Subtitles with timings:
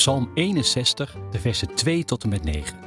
[0.00, 2.78] Psalm 61, de versen 2 tot en met 9.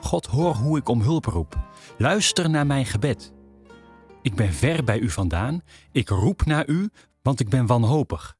[0.00, 1.58] God, hoor hoe ik om hulp roep.
[1.98, 3.32] Luister naar mijn gebed.
[4.22, 5.62] Ik ben ver bij u vandaan.
[5.92, 6.90] Ik roep naar u,
[7.22, 8.36] want ik ben wanhopig.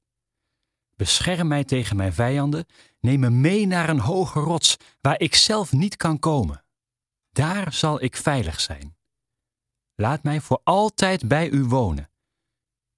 [0.96, 2.66] Bescherm mij tegen mijn vijanden.
[3.00, 6.64] Neem me mee naar een hoge rots waar ik zelf niet kan komen.
[7.30, 8.96] Daar zal ik veilig zijn.
[9.94, 12.10] Laat mij voor altijd bij u wonen.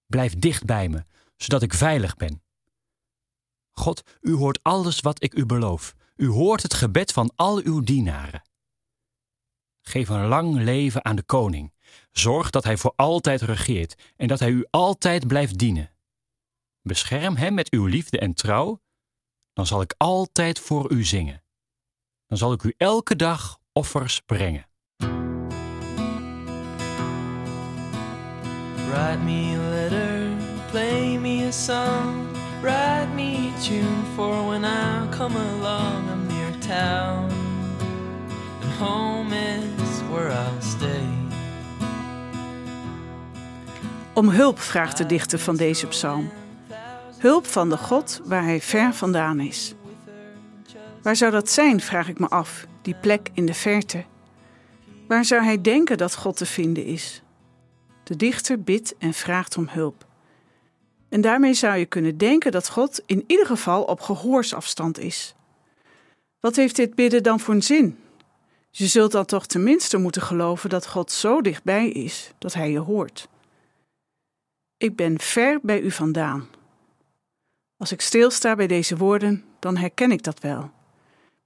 [0.06, 1.04] Blijf dicht bij me,
[1.36, 2.42] zodat ik veilig ben.
[3.80, 5.94] God, u hoort alles wat ik u beloof.
[6.16, 8.42] U hoort het gebed van al uw dienaren.
[9.82, 11.74] Geef een lang leven aan de koning.
[12.10, 15.90] Zorg dat hij voor altijd regeert en dat hij u altijd blijft dienen.
[16.82, 18.80] Bescherm hem met uw liefde en trouw,
[19.52, 21.42] dan zal ik altijd voor u zingen.
[22.26, 24.68] Dan zal ik u elke dag offers brengen.
[28.90, 30.36] Write me a letter,
[30.70, 32.29] play me a song,
[32.62, 37.30] write me tune for when I come along a mere town.
[38.62, 41.06] And home is where I'll stay.
[44.14, 46.30] Om hulp vraagt de dichter van deze psalm.
[47.18, 49.74] Hulp van de God waar hij ver vandaan is.
[51.02, 54.04] Waar zou dat zijn, vraag ik me af, die plek in de verte?
[55.08, 57.22] Waar zou hij denken dat God te vinden is?
[58.02, 60.08] De dichter bidt en vraagt om hulp.
[61.10, 65.34] En daarmee zou je kunnen denken dat God in ieder geval op gehoorsafstand is.
[66.40, 67.98] Wat heeft dit bidden dan voor een zin?
[68.70, 72.78] Je zult dan toch tenminste moeten geloven dat God zo dichtbij is dat hij je
[72.78, 73.28] hoort.
[74.76, 76.48] Ik ben ver bij u vandaan.
[77.76, 80.70] Als ik stilsta bij deze woorden, dan herken ik dat wel.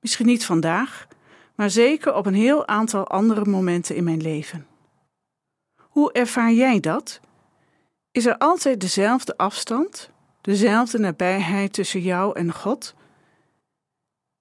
[0.00, 1.09] Misschien niet vandaag,
[1.55, 4.66] maar zeker op een heel aantal andere momenten in mijn leven.
[5.77, 7.21] Hoe ervaar jij dat?
[8.15, 10.11] Is er altijd dezelfde afstand,
[10.41, 12.95] dezelfde nabijheid tussen jou en God?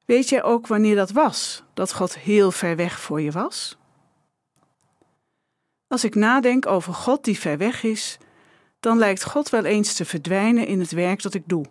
[0.05, 3.77] Weet jij ook wanneer dat was, dat God heel ver weg voor je was?
[5.87, 8.17] Als ik nadenk over God die ver weg is,
[8.79, 11.65] dan lijkt God wel eens te verdwijnen in het werk dat ik doe.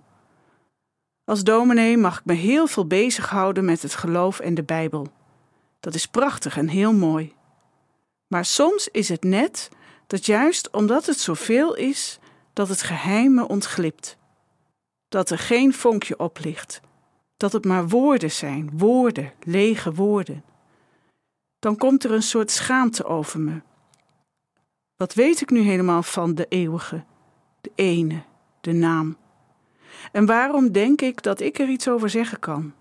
[1.24, 5.06] Als dominee mag ik me heel veel bezighouden met het geloof en de Bijbel.
[5.80, 7.34] Dat is prachtig en heel mooi.
[8.26, 9.70] Maar soms is het net
[10.12, 12.18] dat juist omdat het zoveel is,
[12.52, 14.16] dat het geheim me ontglipt.
[15.08, 16.80] Dat er geen vonkje op ligt.
[17.36, 20.44] Dat het maar woorden zijn, woorden, lege woorden.
[21.58, 23.60] Dan komt er een soort schaamte over me.
[24.96, 27.04] Wat weet ik nu helemaal van de eeuwige,
[27.60, 28.22] de ene,
[28.60, 29.16] de naam?
[30.12, 32.72] En waarom denk ik dat ik er iets over zeggen kan?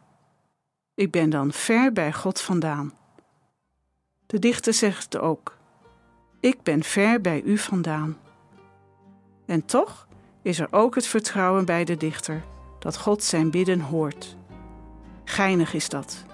[0.94, 2.94] Ik ben dan ver bij God vandaan.
[4.26, 5.60] De dichter zegt het ook.
[6.42, 8.18] Ik ben ver bij u vandaan.
[9.46, 10.08] En toch
[10.42, 12.44] is er ook het vertrouwen bij de dichter
[12.80, 14.36] dat God zijn bidden hoort.
[15.24, 16.26] Geinig is dat.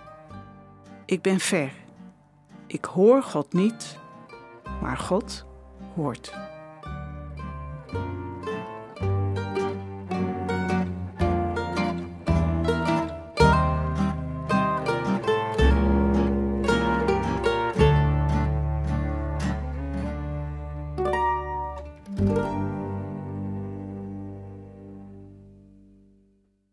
[1.05, 1.71] Ik ben ver.
[2.67, 3.97] Ik hoor God niet,
[4.81, 5.45] maar God
[5.95, 6.33] hoort.